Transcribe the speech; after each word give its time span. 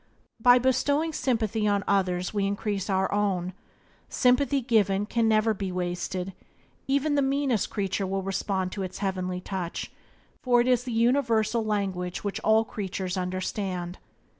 By 0.39 0.57
bestowing 0.57 1.13
sympathy 1.13 1.67
on 1.67 1.83
others 1.87 2.33
we 2.33 2.47
increase 2.47 2.89
our 2.89 3.13
own. 3.13 3.53
Sympathy 4.09 4.59
given 4.59 5.05
can 5.05 5.27
never 5.27 5.53
be 5.53 5.71
wasted. 5.71 6.33
Even 6.87 7.13
the 7.13 7.21
meanest 7.21 7.69
creature 7.69 8.07
will 8.07 8.23
respond 8.23 8.71
to 8.71 8.81
its 8.81 8.97
heavenly 8.97 9.41
touch, 9.41 9.91
for 10.41 10.59
it 10.59 10.67
is 10.67 10.85
the 10.85 10.91
universal 10.91 11.63
language 11.63 12.23
which 12.23 12.39
all 12.39 12.65
creatures 12.65 13.15
understand. 13.15 13.99